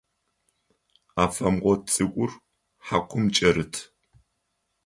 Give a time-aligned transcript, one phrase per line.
[1.23, 2.31] Афэмгъот цӏыкӏур
[2.85, 3.73] хьакум кӏэрыт.